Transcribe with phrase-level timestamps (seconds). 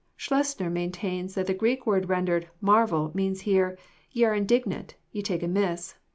[0.17, 3.77] k Schleusner maintains that the Greek word rendered *' marvel means here,
[4.09, 5.93] ye arejiulignant, ye take amiss.